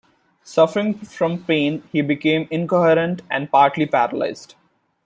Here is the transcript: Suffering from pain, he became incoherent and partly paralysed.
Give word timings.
Suffering 0.41 0.95
from 0.95 1.43
pain, 1.43 1.83
he 1.91 2.01
became 2.01 2.47
incoherent 2.49 3.21
and 3.29 3.51
partly 3.51 3.85
paralysed. 3.85 4.55